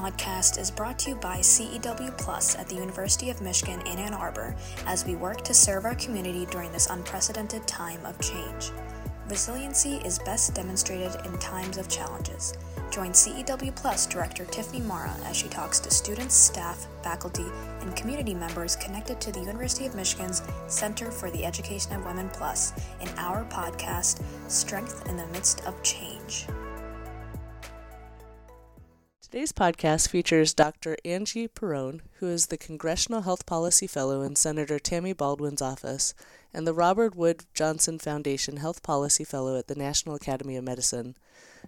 [0.00, 4.14] podcast is brought to you by CEW Plus at the University of Michigan in Ann
[4.14, 4.56] Arbor
[4.86, 8.70] as we work to serve our community during this unprecedented time of change.
[9.28, 12.54] Resiliency is best demonstrated in times of challenges.
[12.90, 17.44] Join CEW Plus Director Tiffany Marra as she talks to students, staff, faculty,
[17.82, 22.30] and community members connected to the University of Michigan's Center for the Education of Women
[22.30, 26.46] Plus in our podcast, Strength in the Midst of Change.
[29.30, 30.96] Today's podcast features Dr.
[31.04, 36.14] Angie Perone, who is the Congressional Health Policy Fellow in Senator Tammy Baldwin's office
[36.52, 41.14] and the Robert Wood Johnson Foundation Health Policy Fellow at the National Academy of Medicine.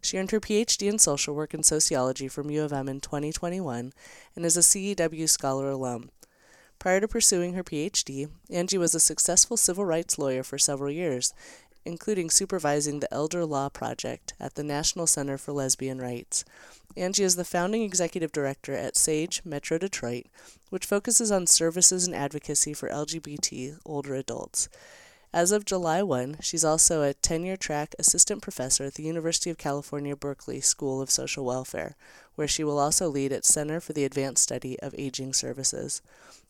[0.01, 3.93] She earned her PhD in social work and sociology from U of M in 2021
[4.35, 6.11] and is a CEW Scholar alum.
[6.81, 11.33] Prior to pursuing her PhD, Angie was a successful civil rights lawyer for several years,
[11.85, 16.45] including supervising the Elder Law Project at the National Center for Lesbian Rights.
[16.97, 20.27] Angie is the founding executive director at SAGE Metro Detroit,
[20.71, 24.69] which focuses on services and advocacy for LGBT older adults.
[25.35, 29.57] As of July 1, she's also a tenure track assistant professor at the University of
[29.57, 31.97] California, Berkeley School of Social Welfare,
[32.35, 36.03] where she will also lead its Center for the Advanced Study of Aging Services.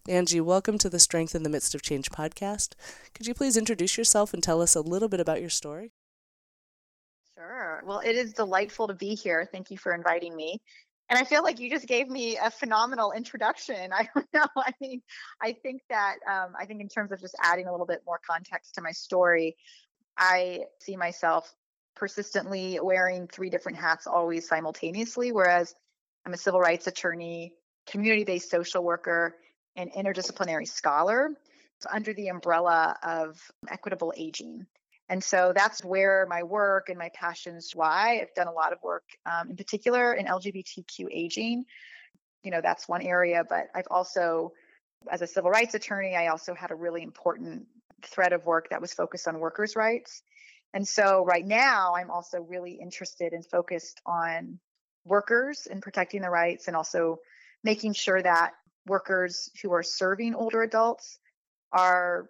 [0.08, 2.74] Angie, welcome to the Strength in the Midst of Change podcast.
[3.14, 5.92] Could you please introduce yourself and tell us a little bit about your story?
[7.36, 7.82] Sure.
[7.84, 9.48] Well, it is delightful to be here.
[9.50, 10.60] Thank you for inviting me.
[11.08, 13.92] And I feel like you just gave me a phenomenal introduction.
[13.92, 14.46] I don't know.
[14.56, 15.02] I mean,
[15.40, 18.20] I think that um, I think in terms of just adding a little bit more
[18.26, 19.56] context to my story,
[20.16, 21.54] I see myself
[21.94, 25.32] persistently wearing three different hats always simultaneously.
[25.32, 25.74] Whereas
[26.26, 27.54] I'm a civil rights attorney,
[27.86, 29.36] community-based social worker,
[29.76, 31.30] an interdisciplinary scholar
[31.90, 34.66] under the umbrella of equitable aging.
[35.08, 38.20] And so that's where my work and my passions lie.
[38.22, 41.64] I've done a lot of work, um, in particular in LGBTQ aging.
[42.44, 44.52] You know, that's one area, but I've also,
[45.10, 47.66] as a civil rights attorney, I also had a really important
[48.04, 50.22] thread of work that was focused on workers' rights.
[50.74, 54.58] And so right now, I'm also really interested and focused on
[55.04, 57.18] workers and protecting their rights and also
[57.62, 58.52] making sure that
[58.86, 61.18] workers who are serving older adults
[61.72, 62.28] are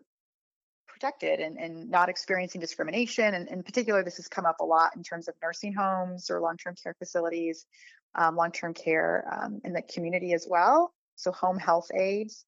[0.89, 3.35] protected and, and not experiencing discrimination.
[3.35, 6.41] And in particular, this has come up a lot in terms of nursing homes or
[6.41, 7.67] long term care facilities,
[8.15, 10.93] um, long term care um, in the community as well.
[11.17, 12.45] So, home health aides.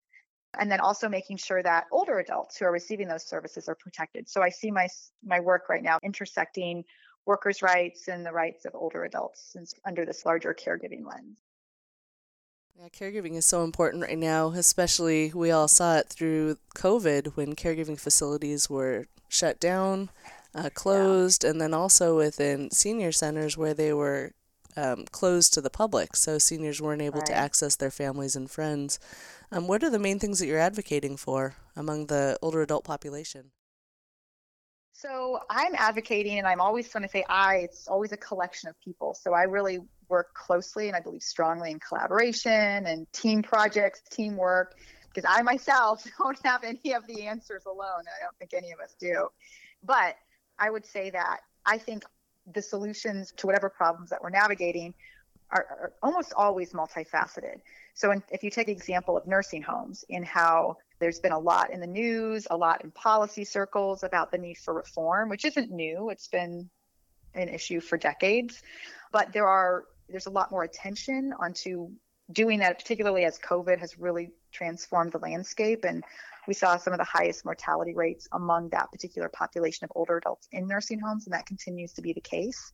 [0.58, 4.28] And then also making sure that older adults who are receiving those services are protected.
[4.28, 4.88] So I see my
[5.24, 6.84] my work right now intersecting
[7.26, 9.56] workers' rights and the rights of older adults
[9.86, 11.36] under this larger caregiving lens.
[12.76, 17.54] Yeah, caregiving is so important right now, especially we all saw it through COVID when
[17.54, 20.10] caregiving facilities were shut down,
[20.54, 21.50] uh, closed, yeah.
[21.50, 24.32] and then also within senior centers where they were
[24.76, 27.26] um, closed to the public, so seniors weren't able right.
[27.26, 28.98] to access their families and friends.
[29.52, 33.50] Um, what are the main things that you're advocating for among the older adult population?
[34.92, 38.80] So I'm advocating, and I'm always when I say I, it's always a collection of
[38.80, 39.14] people.
[39.14, 44.76] So I really work closely and I believe strongly in collaboration and team projects, teamwork,
[45.12, 48.04] because I myself don't have any of the answers alone.
[48.06, 49.28] I don't think any of us do.
[49.82, 50.16] But
[50.58, 52.04] I would say that I think
[52.52, 54.94] the solutions to whatever problems that we're navigating
[55.50, 57.60] are, are almost always multifaceted.
[57.94, 61.38] So, in, if you take the example of nursing homes and how there's been a
[61.38, 65.44] lot in the news, a lot in policy circles about the need for reform, which
[65.44, 66.10] isn't new.
[66.10, 66.68] It's been
[67.34, 68.62] an issue for decades.
[69.12, 71.90] But there are there's a lot more attention onto
[72.32, 75.84] doing that, particularly as COVID has really transformed the landscape.
[75.84, 76.04] And
[76.46, 80.48] we saw some of the highest mortality rates among that particular population of older adults
[80.52, 82.72] in nursing homes, and that continues to be the case.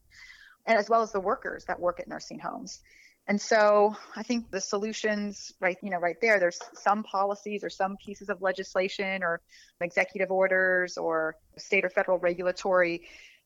[0.66, 2.80] And as well as the workers that work at nursing homes.
[3.26, 7.70] And so I think the solutions right, you know, right there, there's some policies or
[7.70, 9.40] some pieces of legislation or
[9.80, 13.02] executive orders or state or federal regulatory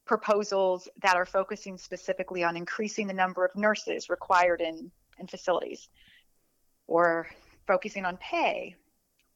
[0.06, 5.88] proposals that are focusing specifically on increasing the number of nurses required in, in facilities
[6.86, 7.26] or
[7.66, 8.76] focusing on pay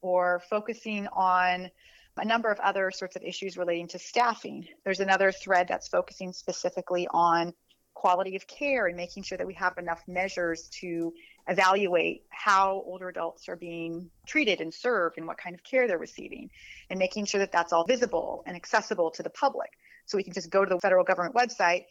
[0.01, 1.69] or focusing on
[2.17, 4.67] a number of other sorts of issues relating to staffing.
[4.83, 7.53] There's another thread that's focusing specifically on
[7.93, 11.13] quality of care and making sure that we have enough measures to
[11.49, 15.97] evaluate how older adults are being treated and served and what kind of care they're
[15.97, 16.49] receiving
[16.89, 19.69] and making sure that that's all visible and accessible to the public
[20.05, 21.85] so we can just go to the federal government website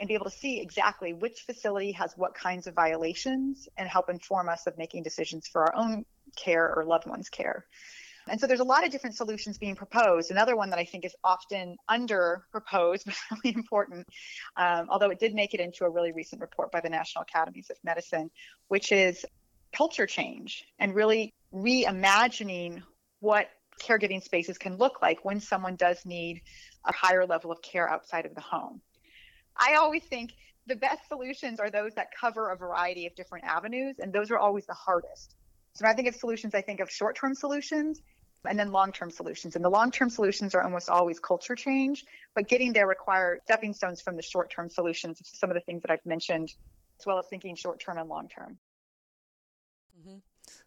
[0.00, 4.10] and be able to see exactly which facility has what kinds of violations and help
[4.10, 6.04] inform us of making decisions for our own
[6.34, 7.64] care or loved ones care
[8.28, 10.30] And so there's a lot of different solutions being proposed.
[10.30, 14.06] Another one that I think is often under proposed, but really important,
[14.56, 17.70] um, although it did make it into a really recent report by the National Academies
[17.70, 18.30] of Medicine,
[18.68, 19.24] which is
[19.76, 22.82] culture change and really reimagining
[23.20, 23.48] what
[23.82, 26.40] caregiving spaces can look like when someone does need
[26.86, 28.80] a higher level of care outside of the home.
[29.56, 30.32] I always think
[30.66, 34.38] the best solutions are those that cover a variety of different avenues, and those are
[34.38, 35.34] always the hardest.
[35.74, 38.00] So when I think of solutions, I think of short term solutions
[38.46, 39.56] and then long term solutions.
[39.56, 42.04] And the long term solutions are almost always culture change,
[42.34, 45.82] but getting there require stepping stones from the short term solutions, some of the things
[45.82, 46.52] that I've mentioned,
[46.98, 48.58] as well as thinking short term and long term.
[49.98, 50.18] Mm-hmm.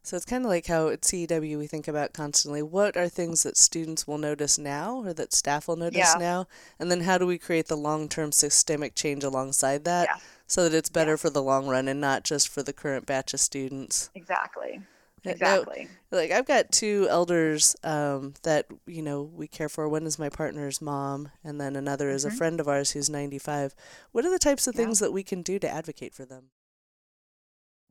[0.03, 3.43] So it's kind of like how at CEW we think about constantly what are things
[3.43, 6.15] that students will notice now or that staff will notice yeah.
[6.17, 6.47] now?
[6.79, 10.21] And then how do we create the long term systemic change alongside that yeah.
[10.47, 11.17] so that it's better yeah.
[11.17, 14.09] for the long run and not just for the current batch of students?
[14.15, 14.81] Exactly.
[15.23, 15.87] Exactly.
[16.11, 19.89] Like I've got two elders um, that you know we care for.
[19.89, 22.15] One is my partner's mom, and then another mm-hmm.
[22.15, 22.37] is a mm-hmm.
[22.37, 23.75] friend of ours who's 95.
[24.11, 26.51] What are the types of things that we can do to advocate for them?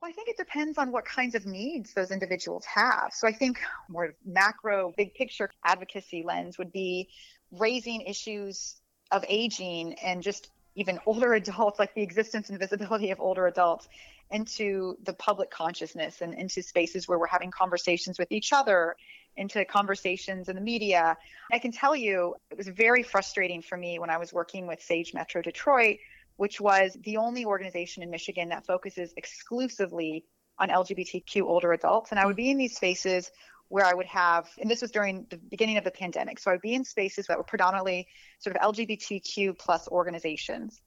[0.00, 3.12] Well, I think it depends on what kinds of needs those individuals have.
[3.12, 3.58] So I think
[3.88, 7.08] more macro, big picture advocacy lens would be
[7.50, 8.76] raising issues
[9.11, 13.88] of aging and just even older adults, like the existence and visibility of older adults,
[14.31, 18.96] into the public consciousness and into spaces where we're having conversations with each other,
[19.37, 21.17] into conversations in the media.
[21.52, 24.82] I can tell you it was very frustrating for me when I was working with
[24.82, 25.99] Sage Metro Detroit
[26.37, 30.25] which was the only organization in Michigan that focuses exclusively
[30.58, 32.11] on LGBTQ older adults.
[32.11, 33.31] And I would be in these spaces
[33.69, 36.38] where I would have, and this was during the beginning of the pandemic.
[36.38, 38.06] So I would be in spaces that were predominantly
[38.38, 40.81] sort of LGBTQ plus organizations.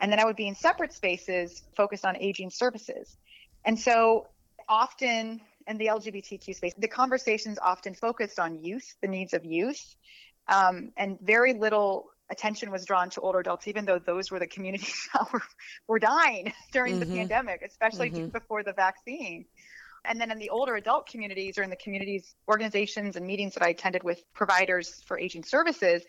[0.00, 3.16] And then I would be in separate spaces focused on aging services.
[3.64, 4.26] And so
[4.68, 9.96] often in the LGBTQ space, the conversations often focused on youth, the needs of youth,
[10.48, 14.46] um, and very little attention was drawn to older adults, even though those were the
[14.46, 15.42] communities that were,
[15.86, 17.10] were dying during mm-hmm.
[17.10, 18.28] the pandemic, especially mm-hmm.
[18.28, 19.44] before the vaccine.
[20.04, 23.62] And then in the older adult communities or in the communities, organizations, and meetings that
[23.62, 26.02] I attended with providers for aging services,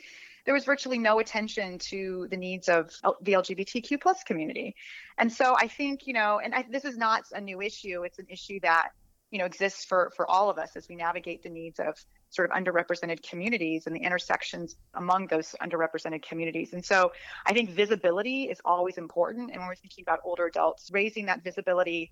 [0.45, 4.75] there was virtually no attention to the needs of the LGBTQ plus community.
[5.17, 8.03] And so I think, you know, and I, this is not a new issue.
[8.03, 8.89] It's an issue that,
[9.31, 11.95] you know, exists for, for all of us as we navigate the needs of
[12.29, 16.73] sort of underrepresented communities and the intersections among those underrepresented communities.
[16.73, 17.11] And so
[17.45, 19.49] I think visibility is always important.
[19.51, 22.11] And when we're thinking about older adults, raising that visibility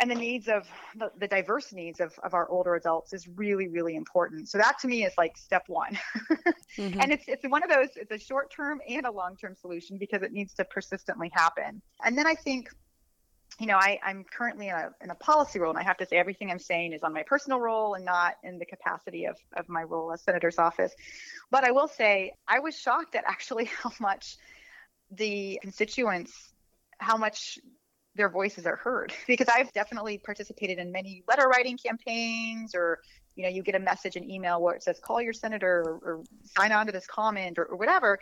[0.00, 3.68] and the needs of the, the diverse needs of, of our older adults is really,
[3.68, 4.48] really important.
[4.48, 5.98] So that to me is like step one.
[6.78, 7.00] mm-hmm.
[7.00, 9.98] And it's, it's one of those, it's a short term and a long term solution
[9.98, 11.82] because it needs to persistently happen.
[12.04, 12.70] And then I think
[13.58, 16.06] you know, I, I'm currently in a, in a policy role, and I have to
[16.06, 19.36] say everything I'm saying is on my personal role and not in the capacity of,
[19.56, 20.94] of my role as senator's office.
[21.50, 24.36] But I will say I was shocked at actually how much
[25.10, 26.52] the constituents,
[26.98, 27.58] how much
[28.18, 29.14] their voices are heard.
[29.26, 33.00] Because I've definitely participated in many letter writing campaigns or
[33.36, 35.94] you know you get a message an email where it says call your senator or,
[36.02, 38.18] or sign on to this comment or, or whatever.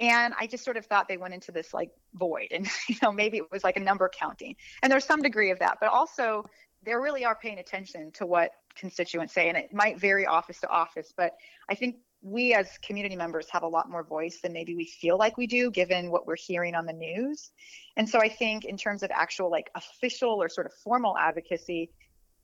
[0.00, 2.48] And i just sort of thought they went into this like void.
[2.52, 4.54] And you know maybe it was like a number counting.
[4.82, 5.78] And there's some degree of that.
[5.80, 6.44] But also
[6.84, 9.48] they really are paying attention to what constituents say.
[9.48, 11.12] And it might vary office to office.
[11.16, 11.32] But
[11.68, 15.16] i think we as community members have a lot more voice than maybe we feel
[15.16, 17.50] like we do given what we're hearing on the news
[17.96, 21.90] and so i think in terms of actual like official or sort of formal advocacy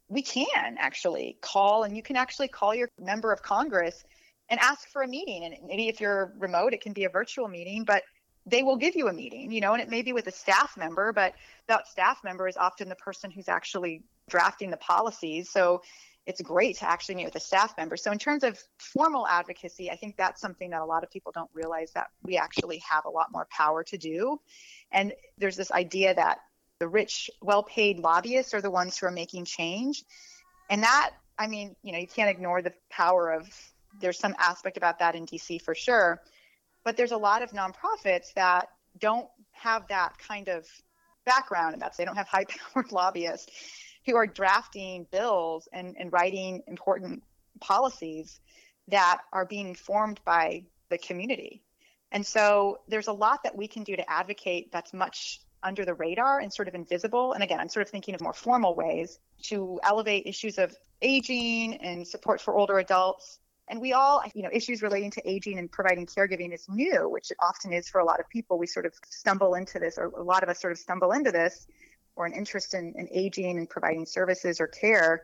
[0.09, 4.05] we can actually call and you can actually call your member of congress
[4.51, 5.45] and ask for a meeting.
[5.45, 8.03] And maybe if you're remote, it can be a virtual meeting, but
[8.47, 10.77] they will give you a meeting, you know, and it may be with a staff
[10.77, 11.35] member, but
[11.67, 15.51] that staff member is often the person who's actually drafting the policies.
[15.51, 15.81] So
[16.27, 17.97] it's great to actually meet with a staff member.
[17.97, 21.33] So in terms of formal advocacy, I think that's something that a lot of people
[21.33, 24.41] don't realize that we actually have a lot more power to do.
[24.91, 26.39] And there's this idea that
[26.79, 30.03] the rich, well-paid lobbyists are the ones who are making change.
[30.71, 33.47] And that, I mean, you know, you can't ignore the power of
[34.01, 36.23] there's some aspect about that in DC for sure.
[36.85, 40.67] But there's a lot of nonprofits that don't have that kind of
[41.27, 43.51] background, and that's they don't have high powered lobbyists
[44.07, 47.23] who are drafting bills and, and writing important
[47.61, 48.41] policies
[48.89, 51.63] that are being formed by the community.
[52.13, 55.95] And so there's a lot that we can do to advocate that's much under the
[55.95, 57.33] radar and sort of invisible.
[57.33, 61.77] And again, I'm sort of thinking of more formal ways to elevate issues of aging
[61.79, 65.71] and support for older adults and we all, you know, issues relating to aging and
[65.73, 68.59] providing caregiving is new, which it often is for a lot of people.
[68.59, 71.33] We sort of stumble into this, or a lot of us sort of stumble into
[71.33, 71.67] this,
[72.17, 75.23] or an interest in, in aging and providing services or care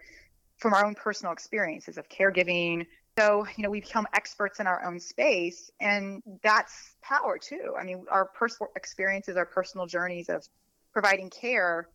[0.58, 2.86] from our own personal experiences of caregiving.
[3.18, 7.74] So, you know, we become experts in our own space, and that's power too.
[7.78, 10.46] I mean, our personal experiences, our personal journeys of
[10.92, 11.88] providing care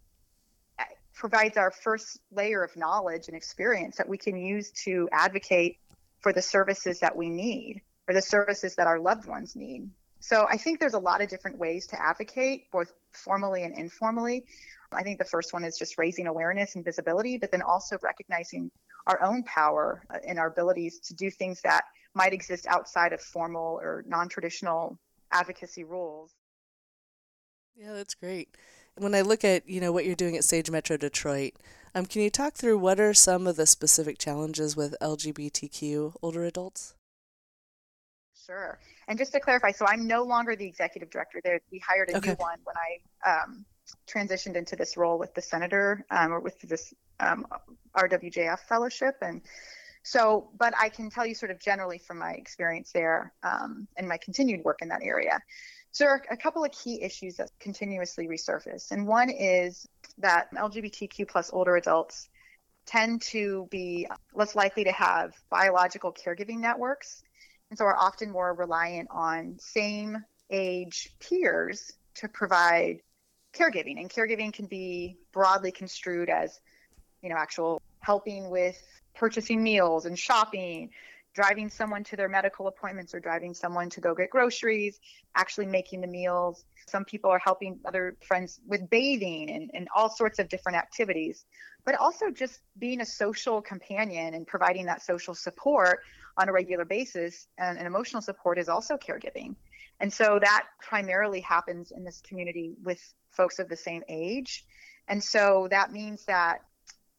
[0.80, 0.84] eh,
[1.14, 5.78] provides our first layer of knowledge and experience that we can use to advocate
[6.20, 9.90] for the services that we need or the services that our loved ones need.
[10.20, 14.46] So I think there's a lot of different ways to advocate, both formally and informally.
[14.92, 18.72] I think the first one is just raising awareness and visibility, but then also recognizing
[19.08, 23.80] our own power and our abilities to do things that might exist outside of formal
[23.82, 24.98] or non traditional
[25.32, 26.32] advocacy rules.
[27.76, 28.50] Yeah, that's great.
[28.98, 31.54] When I look at you know what you're doing at Sage Metro Detroit,
[31.94, 36.46] um, can you talk through what are some of the specific challenges with LGBTQ older
[36.46, 36.96] adults?
[38.46, 38.80] Sure.
[39.08, 41.60] And just to clarify, so I'm no longer the executive director there.
[41.72, 42.32] We hired a okay.
[42.32, 43.66] new one when I um,
[44.08, 47.46] transitioned into this role with the senator um, or with this um,
[47.96, 49.16] RWJF fellowship.
[49.22, 49.42] And
[50.04, 54.08] so, but I can tell you sort of generally from my experience there um, and
[54.08, 55.40] my continued work in that area.
[55.92, 58.92] So, there are a couple of key issues that continuously resurface.
[58.92, 59.88] And one is
[60.18, 62.30] that LGBTQ plus older adults
[62.86, 67.24] tend to be less likely to have biological caregiving networks
[67.70, 73.02] and so are often more reliant on same age peers to provide
[73.56, 74.00] caregiving.
[74.00, 76.60] And caregiving can be broadly construed as,
[77.22, 78.82] you know, actual helping with
[79.16, 80.90] purchasing meals and shopping,
[81.34, 85.00] driving someone to their medical appointments or driving someone to go get groceries,
[85.36, 86.66] actually making the meals.
[86.88, 91.46] Some people are helping other friends with bathing and, and all sorts of different activities,
[91.84, 96.00] but also just being a social companion and providing that social support
[96.38, 99.56] on a regular basis and, and emotional support is also caregiving.
[100.00, 104.66] And so that primarily happens in this community with folks of the same age.
[105.08, 106.60] And so that means that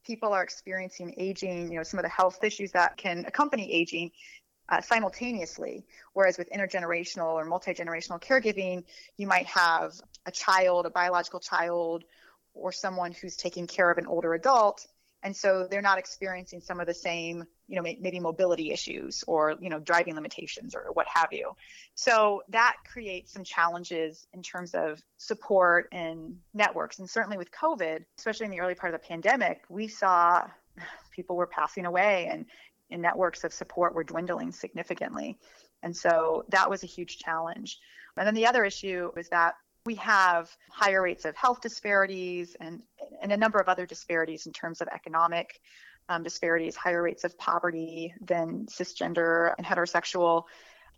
[0.04, 4.10] people are experiencing aging, you know, some of the health issues that can accompany aging
[4.68, 5.84] uh, simultaneously.
[6.12, 8.84] Whereas with intergenerational or multi generational caregiving,
[9.16, 9.92] you might have
[10.26, 12.04] a child, a biological child,
[12.54, 14.86] or someone who's taking care of an older adult
[15.26, 19.56] and so they're not experiencing some of the same you know maybe mobility issues or
[19.60, 21.50] you know driving limitations or what have you.
[21.96, 27.00] So that creates some challenges in terms of support and networks.
[27.00, 30.46] And certainly with covid especially in the early part of the pandemic we saw
[31.10, 32.46] people were passing away and,
[32.92, 35.36] and networks of support were dwindling significantly.
[35.82, 37.78] And so that was a huge challenge.
[38.16, 39.54] And then the other issue is that
[39.86, 42.82] we have higher rates of health disparities and,
[43.22, 45.60] and a number of other disparities in terms of economic
[46.08, 50.44] um, disparities, higher rates of poverty than cisgender and heterosexual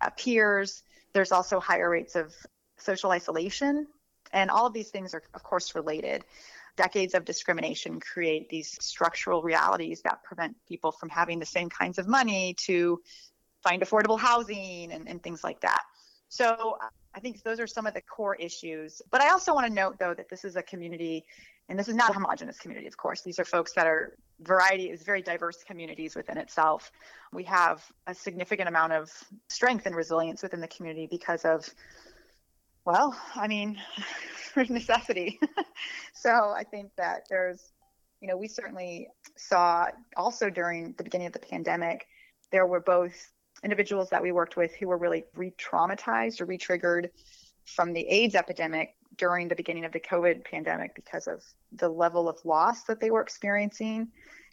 [0.01, 0.83] uh, peers.
[1.13, 2.35] There's also higher rates of
[2.79, 3.87] social isolation.
[4.33, 6.25] And all of these things are, of course, related.
[6.77, 11.99] Decades of discrimination create these structural realities that prevent people from having the same kinds
[11.99, 13.01] of money to
[13.63, 15.83] find affordable housing and, and things like that.
[16.29, 19.03] So uh, I think those are some of the core issues.
[19.11, 21.25] But I also want to note, though, that this is a community,
[21.69, 23.23] and this is not a homogenous community, of course.
[23.23, 26.93] These are folks that are variety is very diverse communities within itself.
[27.33, 29.11] We have a significant amount of
[29.49, 31.69] strength and resilience within the community because of,
[32.85, 33.81] well, I mean,
[34.57, 35.39] necessity.
[36.15, 37.73] so I think that there's,
[38.21, 42.07] you know, we certainly saw also during the beginning of the pandemic,
[42.51, 43.31] there were both
[43.65, 47.11] individuals that we worked with who were really re-traumatized or re-triggered
[47.65, 52.29] from the AIDS epidemic during the beginning of the COVID pandemic because of the level
[52.29, 54.09] of loss that they were experiencing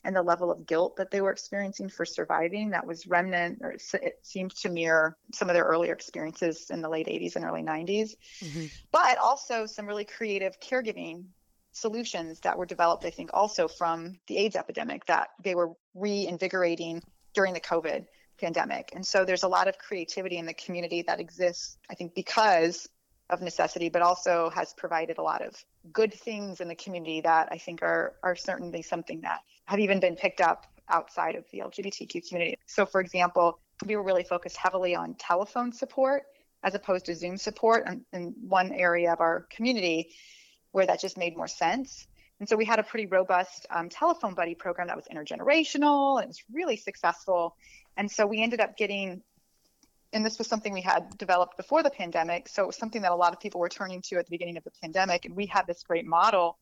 [0.06, 2.70] and the level of guilt that they were experiencing for surviving.
[2.70, 6.90] That was remnant or it seemed to mirror some of their earlier experiences in the
[6.90, 8.66] late 80s and early 90s mm-hmm.
[8.92, 11.26] but also some really creative caregiving
[11.72, 17.02] solutions that were developed i think also from the aids epidemic that they were reinvigorating
[17.34, 18.06] during the covid
[18.40, 18.92] pandemic.
[18.94, 22.88] And so there's a lot of creativity in the community that exists, I think, because
[23.30, 25.56] of necessity, but also has provided a lot of
[25.92, 30.00] good things in the community that I think are are certainly something that have even
[30.00, 32.58] been picked up outside of the LGBTQ community.
[32.68, 36.24] So, for example, we were really focused heavily on telephone support
[36.64, 40.10] as opposed to Zoom support in, one area of our community
[40.72, 42.08] where that just made more sense.
[42.40, 46.26] And so we had a pretty robust um, telephone buddy program that was intergenerational and
[46.26, 47.56] it was really successful.
[47.98, 49.22] And so we ended up getting,
[50.14, 52.48] and this was something we had developed before the pandemic.
[52.48, 54.58] So it was something that a lot of people were turning to at the beginning
[54.58, 55.26] of the pandemic.
[55.26, 56.58] And we had this great model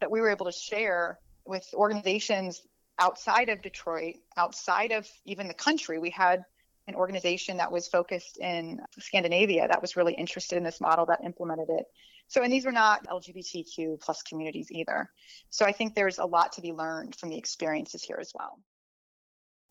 [0.00, 2.62] that we were able to share with organizations
[2.98, 5.98] outside of Detroit, outside of even the country.
[5.98, 6.44] We had
[6.88, 11.20] an organization that was focused in Scandinavia that was really interested in this model that
[11.24, 11.84] implemented it.
[12.28, 15.10] So, and these were not LGBTQ plus communities either.
[15.50, 18.58] So I think there's a lot to be learned from the experiences here as well.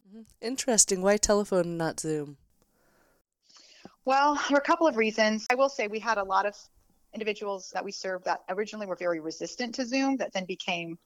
[0.07, 0.21] Mm-hmm.
[0.41, 1.01] Interesting.
[1.01, 2.37] Why telephone not Zoom?
[4.05, 5.47] Well, are a couple of reasons.
[5.49, 6.55] I will say we had a lot of
[7.13, 10.99] individuals that we served that originally were very resistant to Zoom that then became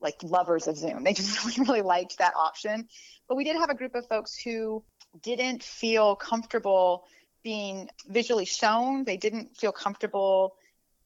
[0.00, 1.04] like lovers of Zoom.
[1.04, 2.88] They just really, really liked that option.
[3.28, 4.82] But we did have a group of folks who
[5.22, 7.04] didn't feel comfortable
[7.44, 9.04] being visually shown.
[9.04, 10.54] They didn't feel comfortable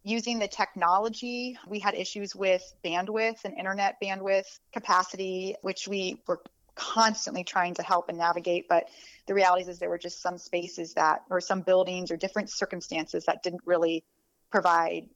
[0.05, 1.59] using the technology.
[1.66, 6.40] We had issues with bandwidth and internet bandwidth capacity, which we were
[6.76, 8.68] constantly trying to help and navigate.
[8.68, 8.88] But
[9.26, 13.25] the reality is there were just some spaces that, or some buildings or different circumstances
[13.25, 14.04] that didn't really
[14.50, 15.09] provide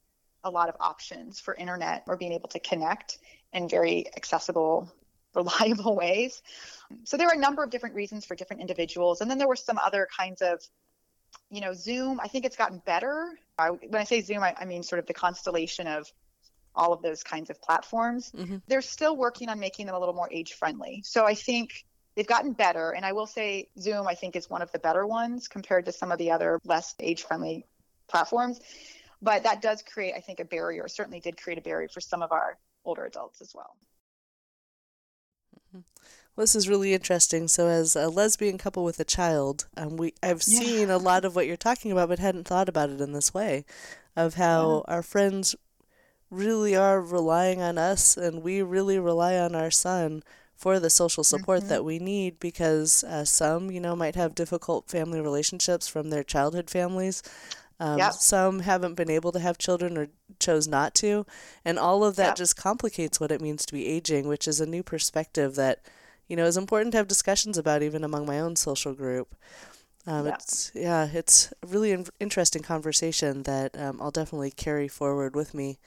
[0.43, 3.19] a lot of options for internet or being able to connect
[3.53, 4.91] in very accessible
[5.35, 6.41] reliable ways.
[7.05, 9.21] So there were a number of different reasons for different individuals.
[9.21, 10.61] And then there were some other kinds of,
[11.49, 13.29] you know, Zoom, I think it's gotten better.
[13.57, 16.11] I, when I say Zoom, I, I, mean sort of the constellation of
[16.75, 18.31] all of those kinds of platforms.
[18.31, 18.57] Mm-hmm.
[18.67, 21.01] They're still working on making them a little more age friendly.
[21.05, 21.85] So I think
[22.15, 22.91] they've gotten better.
[22.91, 25.91] And I will say Zoom, I think, is one of the better ones compared to
[25.91, 27.65] some of the other less age friendly
[28.07, 28.59] platforms.
[29.21, 32.21] But that does create, I think, a barrier, certainly did create a barrier for some
[32.21, 33.75] of our older adults as well.
[35.55, 35.81] Mm-hmm.
[36.35, 37.47] Well, this is really interesting.
[37.47, 40.59] So, as a lesbian couple with a child, um, we I've yeah.
[40.59, 43.33] seen a lot of what you're talking about, but hadn't thought about it in this
[43.33, 43.65] way,
[44.15, 44.95] of how yeah.
[44.95, 45.55] our friends
[46.31, 50.23] really are relying on us, and we really rely on our son
[50.55, 51.69] for the social support mm-hmm.
[51.69, 56.23] that we need because uh, some, you know, might have difficult family relationships from their
[56.23, 57.21] childhood families.
[57.79, 58.13] Um, yep.
[58.13, 60.09] Some haven't been able to have children or
[60.39, 61.25] chose not to.
[61.65, 62.35] And all of that yep.
[62.35, 65.79] just complicates what it means to be aging, which is a new perspective that,
[66.27, 69.35] you know, is important to have discussions about even among my own social group.
[70.05, 70.33] Um, yeah.
[70.35, 75.55] It's yeah, it's a really in- interesting conversation that um, I'll definitely carry forward with
[75.55, 75.79] me.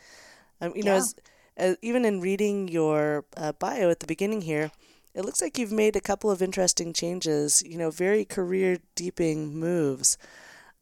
[0.60, 0.90] Um, you yeah.
[0.90, 1.14] know, as,
[1.56, 4.70] as, even in reading your uh, bio at the beginning here,
[5.14, 7.62] it looks like you've made a couple of interesting changes.
[7.64, 10.18] You know, very career deeping moves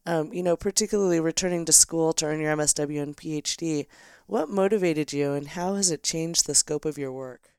[0.05, 3.87] um, you know, particularly returning to school to earn your MSW and PhD,
[4.27, 7.53] what motivated you and how has it changed the scope of your work?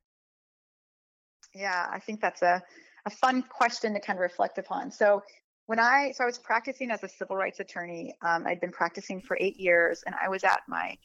[1.54, 2.62] Yeah, I think that's a,
[3.06, 4.90] a fun question to kind of reflect upon.
[4.90, 5.22] So
[5.66, 8.14] when I so I was practicing as a civil rights attorney.
[8.22, 10.96] Um, I'd been practicing for eight years, and I was at my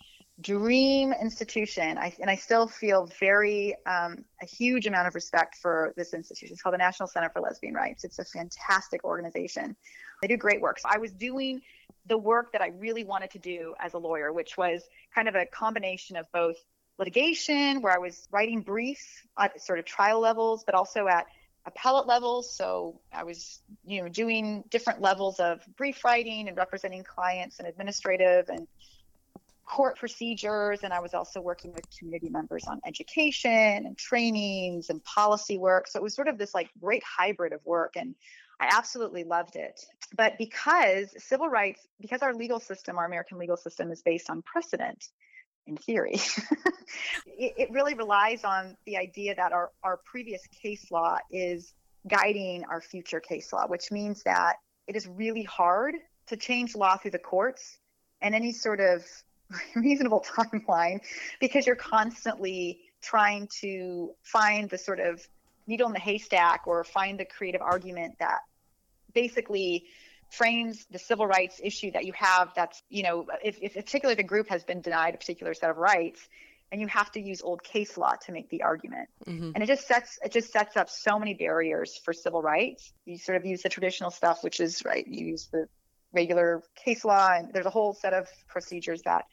[0.41, 1.97] dream institution.
[1.97, 6.53] I, and I still feel very um, a huge amount of respect for this institution.
[6.53, 8.03] It's called the National Center for Lesbian Rights.
[8.03, 9.75] It's a fantastic organization.
[10.21, 10.79] They do great work.
[10.79, 11.61] So I was doing
[12.05, 15.35] the work that I really wanted to do as a lawyer, which was kind of
[15.35, 16.55] a combination of both
[16.97, 21.27] litigation, where I was writing briefs at sort of trial levels, but also at
[21.65, 22.55] appellate levels.
[22.55, 27.67] So I was, you know, doing different levels of brief writing and representing clients and
[27.67, 28.67] administrative and
[29.65, 30.79] court procedures.
[30.83, 35.87] And I was also working with community members on education and trainings and policy work.
[35.87, 37.93] So it was sort of this like great hybrid of work.
[37.95, 38.15] And
[38.59, 39.79] I absolutely loved it.
[40.15, 44.41] But because civil rights, because our legal system, our American legal system is based on
[44.41, 45.09] precedent,
[45.69, 46.15] in theory,
[47.25, 51.73] it, it, really relies on the idea that our, our previous case law is
[52.07, 54.55] guiding our future case law, which means that
[54.87, 55.95] it is really hard
[56.27, 57.77] to change law through the courts
[58.21, 59.05] and any sort of
[59.75, 60.99] reasonable timeline
[61.39, 65.25] because you're constantly trying to find the sort of
[65.67, 68.39] needle in the haystack or find the creative argument that
[69.13, 69.85] basically
[70.29, 74.23] frames the civil rights issue that you have that's you know if, if particularly the
[74.23, 76.27] group has been denied a particular set of rights
[76.71, 79.09] and you have to use old case law to make the argument.
[79.25, 79.51] Mm-hmm.
[79.55, 82.93] and it just sets it just sets up so many barriers for civil rights.
[83.05, 85.67] You sort of use the traditional stuff which is right you use the
[86.13, 89.25] regular case law and there's a whole set of procedures that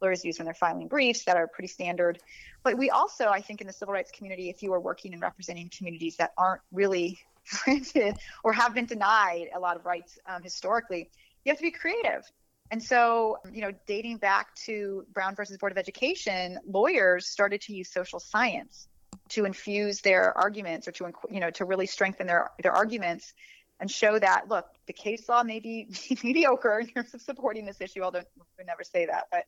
[0.00, 2.18] lawyers use when they're filing briefs that are pretty standard.
[2.64, 5.22] But we also i think in the civil rights community if you are working and
[5.22, 10.42] representing communities that aren't really granted or have been denied a lot of rights um,
[10.42, 11.10] historically,
[11.44, 12.22] you have to be creative.
[12.70, 17.74] And so, you know, dating back to Brown versus Board of Education, lawyers started to
[17.74, 18.86] use social science
[19.30, 23.32] to infuse their arguments or to, you know, to really strengthen their, their arguments
[23.80, 25.88] and show that, look, the case law may be
[26.22, 28.22] mediocre in terms of supporting this issue, although
[28.58, 29.24] we never say that.
[29.32, 29.44] But,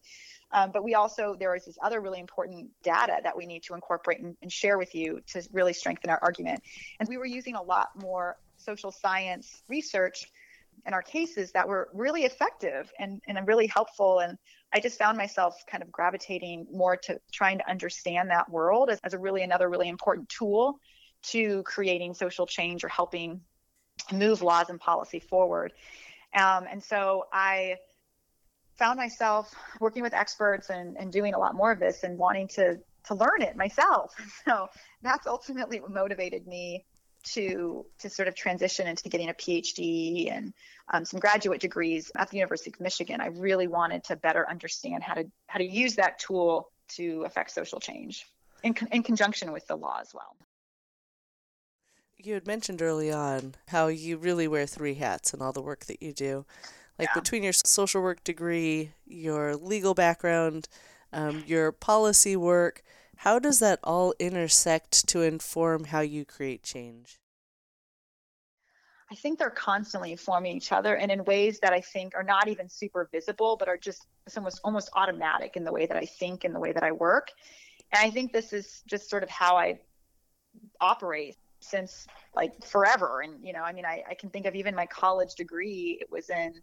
[0.53, 3.75] um, but we also, there is this other really important data that we need to
[3.75, 6.63] incorporate and, and share with you to really strengthen our argument.
[7.01, 10.27] And we were using a lot more social science research
[10.87, 14.21] in our cases that were really effective and, and really helpful.
[14.21, 14.37] And
[14.73, 18.99] I just found myself kind of gravitating more to trying to understand that world as,
[19.05, 20.79] as a really another really important tool
[21.25, 23.41] to creating social change or helping
[24.13, 25.73] move laws and policy forward.
[26.35, 27.77] Um, and so I
[28.77, 32.49] found myself working with experts and, and doing a lot more of this and wanting
[32.49, 34.15] to to learn it myself.
[34.45, 34.69] So
[35.03, 36.85] that's ultimately what motivated me
[37.35, 40.53] to to sort of transition into getting a PhD and
[40.93, 45.03] um, some graduate degrees at the University of Michigan, I really wanted to better understand
[45.03, 48.27] how to how to use that tool to affect social change
[48.63, 50.37] in, in conjunction with the law as well.
[52.19, 55.87] You had mentioned early on how you really wear three hats in all the work
[55.87, 56.47] that you do.
[56.99, 57.21] Like yeah.
[57.21, 60.69] between your social work degree, your legal background,
[61.13, 62.83] um, your policy work,
[63.17, 67.19] how does that all intersect to inform how you create change?
[69.13, 72.49] I think they're constantly informing each other and in ways that I think are not
[72.49, 76.45] even super visible, but are just almost almost automatic in the way that I think
[76.45, 77.31] and the way that I work.
[77.93, 79.79] And I think this is just sort of how I
[80.81, 83.21] operate since like forever.
[83.21, 85.99] And you know, I mean, I, I can think of even my college degree.
[86.01, 86.55] It was in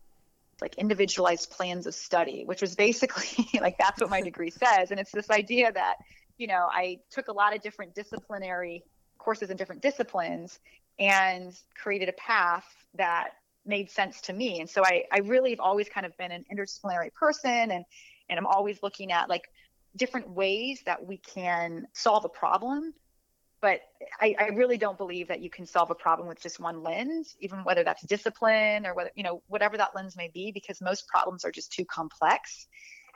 [0.62, 4.92] like individualized plans of study, which was basically like that's what my degree says.
[4.92, 5.96] And it's this idea that
[6.38, 8.84] you know I took a lot of different disciplinary
[9.18, 10.60] courses in different disciplines
[10.98, 13.32] and created a path that
[13.66, 14.60] made sense to me.
[14.60, 17.86] And so I, I really have always kind of been an interdisciplinary person and,
[18.30, 19.44] and I'm always looking at like
[19.96, 22.94] different ways that we can solve a problem.
[23.62, 23.82] But
[24.22, 27.36] I, I really don't believe that you can solve a problem with just one lens,
[27.40, 31.08] even whether that's discipline or whether, you know, whatever that lens may be, because most
[31.08, 32.68] problems are just too complex.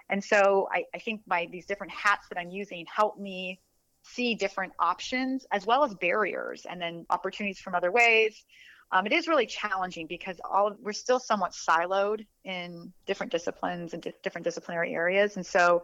[0.09, 3.61] And so I, I think my these different hats that I'm using help me
[4.03, 8.43] see different options as well as barriers and then opportunities from other ways.
[8.91, 14.03] Um, it is really challenging because all we're still somewhat siloed in different disciplines and
[14.03, 15.81] di- different disciplinary areas, and so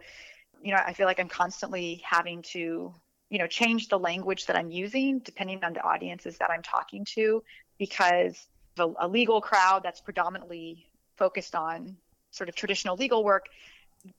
[0.62, 2.94] you know I feel like I'm constantly having to
[3.30, 7.04] you know change the language that I'm using depending on the audiences that I'm talking
[7.16, 7.42] to
[7.78, 8.46] because
[8.78, 11.96] a, a legal crowd that's predominantly focused on
[12.30, 13.46] sort of traditional legal work,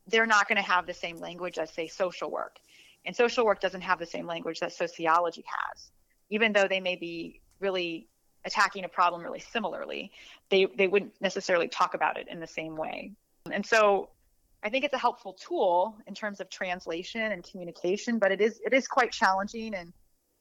[0.08, 2.58] they're not going to have the same language as say social work
[3.06, 5.92] and social work doesn't have the same language that sociology has.
[6.30, 8.08] Even though they may be really
[8.46, 10.12] attacking a problem really similarly,
[10.50, 13.12] they, they wouldn't necessarily talk about it in the same way.
[13.52, 14.10] And so
[14.64, 18.60] I think it's a helpful tool in terms of translation and communication, but it is
[18.66, 19.92] it is quite challenging and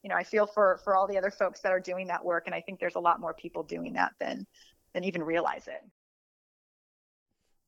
[0.03, 2.43] you know, I feel for for all the other folks that are doing that work
[2.45, 4.45] and I think there's a lot more people doing that than
[4.93, 5.81] than even realize it.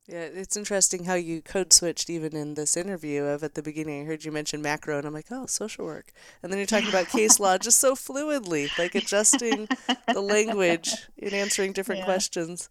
[0.06, 4.02] Yeah, it's interesting how you code switched even in this interview of at the beginning.
[4.02, 6.12] I heard you mention macro, and I'm like, oh, social work.
[6.42, 9.66] And then you're talking about case law just so fluidly, like adjusting
[10.12, 12.04] the language in answering different yeah.
[12.04, 12.68] questions.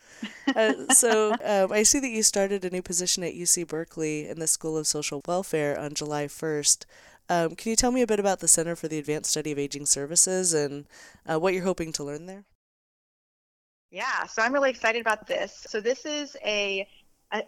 [0.56, 4.40] Uh, so um, I see that you started a new position at UC Berkeley in
[4.40, 6.86] the School of Social Welfare on July 1st.
[7.30, 9.58] Um, can you tell me a bit about the Center for the Advanced Study of
[9.58, 10.86] Aging Services and
[11.26, 12.44] uh, what you're hoping to learn there?
[13.90, 15.66] Yeah, so I'm really excited about this.
[15.70, 16.88] So this is a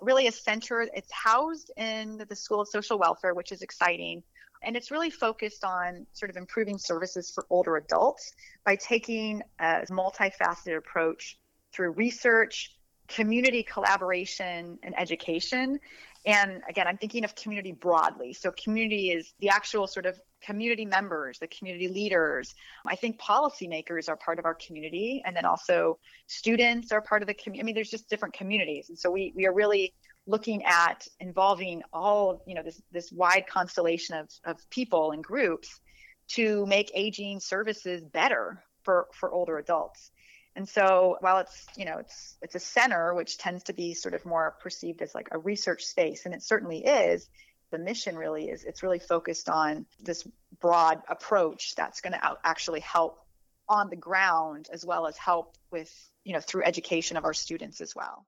[0.02, 0.82] really a center.
[0.93, 4.24] It's housed in the School of Social Welfare, which is exciting.
[4.63, 9.82] And it's really focused on sort of improving services for older adults by taking a
[9.91, 11.38] multifaceted approach
[11.71, 12.76] through research,
[13.08, 15.80] community collaboration, and education.
[16.26, 18.34] And again, I'm thinking of community broadly.
[18.34, 22.56] So, community is the actual sort of community members, the community leaders.
[22.86, 27.28] I think policymakers are part of our community, and then also students are part of
[27.28, 27.62] the community.
[27.62, 29.94] I mean, there's just different communities, and so we we are really
[30.28, 35.80] looking at involving all you know this this wide constellation of of people and groups
[36.28, 40.12] to make aging services better for for older adults.
[40.56, 44.13] And so while it's, you know, it's it's a center which tends to be sort
[44.13, 47.30] of more perceived as like a research space and it certainly is,
[47.72, 50.26] the mission really is it's really focused on this
[50.62, 53.20] broad approach that's going to actually help
[53.68, 55.91] on the ground as well as help with,
[56.24, 58.26] you know, through education of our students as well.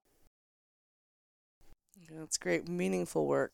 [2.12, 3.54] That's great, meaningful work.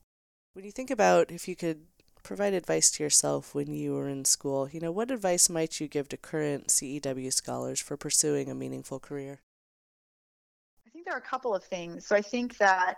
[0.53, 1.85] When you think about if you could
[2.23, 5.87] provide advice to yourself when you were in school, you know, what advice might you
[5.87, 9.41] give to current CEW scholars for pursuing a meaningful career?
[10.87, 12.07] I think there are a couple of things.
[12.07, 12.97] So I think that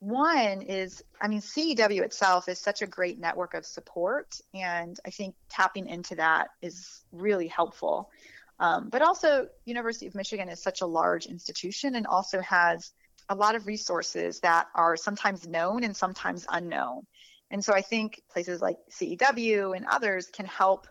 [0.00, 5.10] one is, I mean, CEW itself is such a great network of support, and I
[5.10, 8.10] think tapping into that is really helpful.
[8.60, 12.92] Um, but also, University of Michigan is such a large institution and also has
[13.28, 17.06] a lot of resources that are sometimes known and sometimes unknown.
[17.50, 20.86] And so I think places like CEW and others can help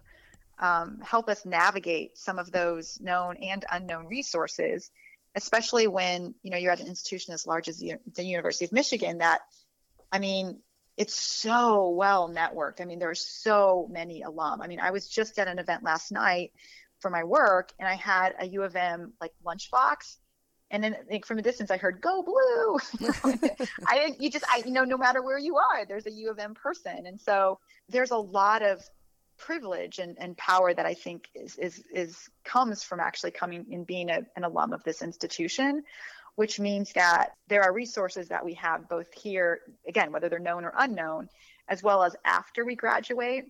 [0.59, 4.89] um, help us navigate some of those known and unknown resources,
[5.35, 8.71] especially when you know you're at an institution as large as the, the University of
[8.71, 9.19] Michigan.
[9.19, 9.41] That,
[10.11, 10.59] I mean,
[10.95, 12.81] it's so well networked.
[12.81, 14.61] I mean, there are so many alum.
[14.61, 16.53] I mean, I was just at an event last night
[17.01, 20.17] for my work, and I had a U of M like lunchbox
[20.71, 22.77] and then like, from a distance i heard go blue
[23.87, 26.39] i you just i you know no matter where you are there's a u of
[26.39, 28.81] m person and so there's a lot of
[29.37, 33.85] privilege and, and power that I think is, is, is comes from actually coming and
[33.85, 35.83] being a, an alum of this institution,
[36.35, 40.65] which means that there are resources that we have both here, again, whether they're known
[40.65, 41.29] or unknown,
[41.67, 43.45] as well as after we graduate.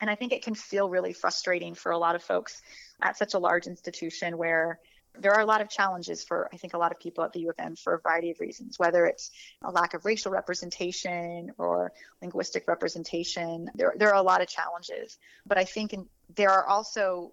[0.00, 2.60] And I think it can feel really frustrating for a lot of folks
[3.02, 4.78] at such a large institution where
[5.18, 7.40] there are a lot of challenges for I think a lot of people at the
[7.40, 9.30] U of M for a variety of reasons, whether it's
[9.62, 11.92] a lack of racial representation or
[12.22, 13.70] linguistic representation.
[13.74, 17.32] There, there are a lot of challenges, but I think in, there are also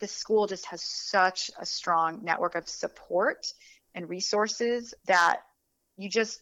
[0.00, 3.46] the school just has such a strong network of support
[3.94, 5.40] and resources that
[5.96, 6.40] you just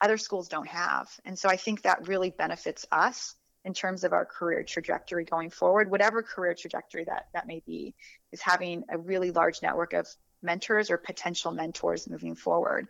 [0.00, 1.08] other schools don't have.
[1.24, 5.50] And so I think that really benefits us in terms of our career trajectory going
[5.50, 7.94] forward, whatever career trajectory that that may be,
[8.32, 10.06] is having a really large network of
[10.42, 12.88] mentors or potential mentors moving forward.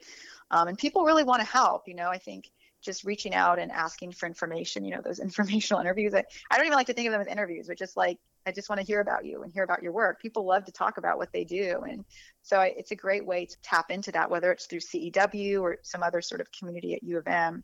[0.50, 1.86] Um, and people really want to help.
[1.86, 2.50] You know, I think
[2.82, 6.14] just reaching out and asking for information, you know, those informational interviews.
[6.14, 8.50] I, I don't even like to think of them as interviews, but just like, I
[8.50, 10.20] just want to hear about you and hear about your work.
[10.20, 11.82] People love to talk about what they do.
[11.88, 12.04] And
[12.42, 15.78] so I, it's a great way to tap into that, whether it's through CEW or
[15.82, 17.54] some other sort of community at U of M.
[17.54, 17.62] And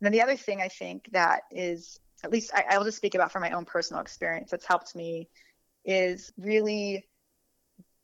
[0.00, 3.32] then the other thing I think that is at least I, I'll just speak about
[3.32, 5.28] from my own personal experience that's helped me
[5.84, 7.06] is really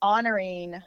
[0.01, 0.81] honoring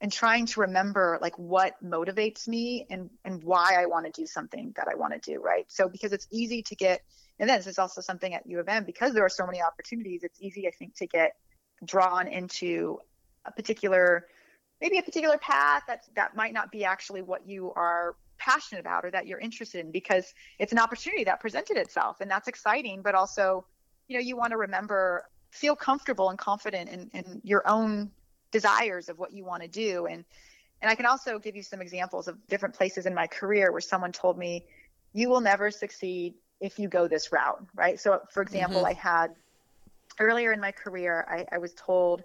[0.00, 4.26] and trying to remember like what motivates me and and why I want to do
[4.26, 5.64] something that I want to do, right?
[5.68, 7.02] So because it's easy to get
[7.38, 10.22] and this is also something at U of M because there are so many opportunities,
[10.24, 11.36] it's easy I think to get
[11.84, 12.98] drawn into
[13.44, 14.26] a particular
[14.80, 19.04] maybe a particular path that that might not be actually what you are passionate about
[19.04, 23.00] or that you're interested in because it's an opportunity that presented itself and that's exciting
[23.00, 23.64] but also
[24.08, 28.10] you know you want to remember feel comfortable and confident in, in your own
[28.50, 30.24] desires of what you want to do and
[30.80, 33.80] and i can also give you some examples of different places in my career where
[33.80, 34.64] someone told me
[35.12, 38.86] you will never succeed if you go this route right so for example mm-hmm.
[38.86, 39.28] i had
[40.18, 42.24] earlier in my career I, I was told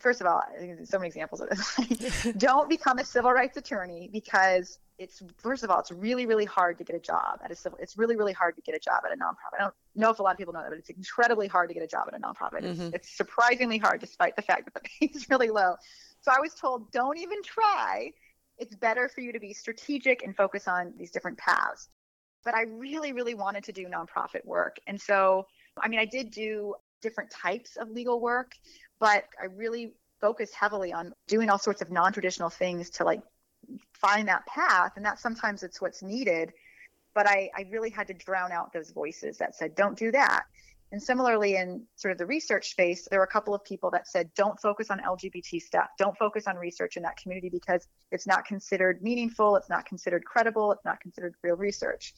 [0.00, 0.42] first of all,
[0.84, 2.28] so many examples of this.
[2.36, 6.78] don't become a civil rights attorney because it's first of all, it's really, really hard
[6.78, 7.78] to get a job at a civil.
[7.80, 9.58] It's really, really hard to get a job at a nonprofit.
[9.58, 11.74] I don't know if a lot of people know that, but it's incredibly hard to
[11.74, 12.64] get a job at a nonprofit.
[12.64, 12.82] Mm-hmm.
[12.82, 15.76] It's, it's surprisingly hard, despite the fact that the pay is really low.
[16.22, 18.10] So I was told, don't even try.
[18.58, 21.88] It's better for you to be strategic and focus on these different paths.
[22.44, 25.46] But I really, really wanted to do nonprofit work, and so
[25.80, 28.52] I mean, I did do different types of legal work,
[28.98, 33.20] but I really focused heavily on doing all sorts of non-traditional things to like
[33.92, 36.52] find that path and that sometimes it's what's needed
[37.18, 40.44] but I, I really had to drown out those voices that said don't do that.
[40.92, 44.06] And similarly in sort of the research space there were a couple of people that
[44.06, 45.88] said don't focus on lgbt stuff.
[45.98, 50.24] Don't focus on research in that community because it's not considered meaningful it's not considered
[50.24, 52.14] credible it's not considered real research.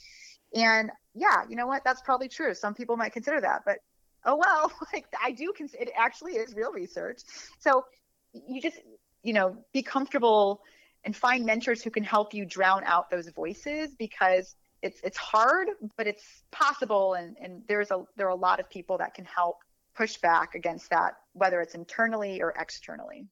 [0.54, 1.82] And yeah you know what?
[1.82, 2.52] That's probably true.
[2.52, 3.78] Some people might consider that but
[4.26, 7.22] oh well like i do consider it actually is real research.
[7.58, 7.86] So
[8.34, 8.76] you just
[9.22, 10.60] you know be comfortable
[11.04, 15.68] and find mentors who can help you drown out those voices because it's it's hard
[15.96, 19.24] but it's possible and and there's a there are a lot of people that can
[19.24, 19.56] help
[19.94, 23.26] push back against that whether it's internally or externally.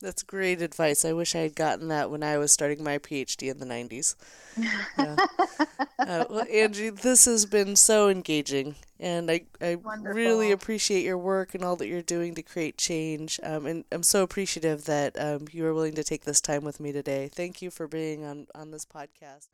[0.00, 1.04] That's great advice.
[1.04, 4.14] I wish I had gotten that when I was starting my PhD in the 90s.
[4.56, 5.16] Yeah.
[5.98, 11.54] uh, well, Angie, this has been so engaging, and I, I really appreciate your work
[11.54, 13.38] and all that you're doing to create change.
[13.42, 16.80] Um, and I'm so appreciative that um, you are willing to take this time with
[16.80, 17.28] me today.
[17.32, 19.48] Thank you for being on, on this podcast.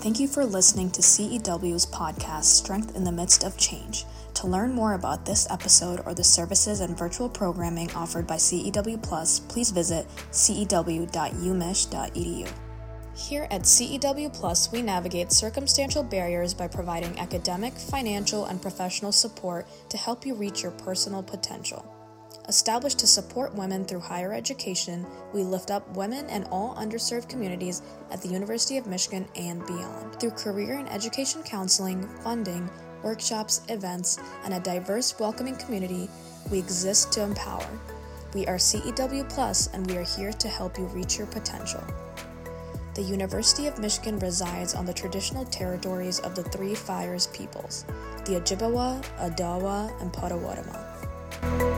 [0.00, 4.04] Thank you for listening to CEW's podcast, Strength in the Midst of Change.
[4.38, 9.02] To learn more about this episode or the services and virtual programming offered by CEW
[9.02, 10.78] Plus, please visit cew.umich.edu.
[13.16, 19.66] Here at CEW Plus, we navigate circumstantial barriers by providing academic, financial, and professional support
[19.90, 21.84] to help you reach your personal potential.
[22.46, 27.82] Established to support women through higher education, we lift up women and all underserved communities
[28.12, 30.20] at the University of Michigan and beyond.
[30.20, 32.70] Through career and education counseling, funding,
[33.02, 36.08] workshops, events, and a diverse, welcoming community,
[36.50, 37.68] we exist to empower.
[38.34, 41.82] We are CEW Plus, and we are here to help you reach your potential.
[42.94, 47.84] The University of Michigan resides on the traditional territories of the Three Fires peoples,
[48.24, 51.77] the Ojibwa, Odawa, and Potawatomi.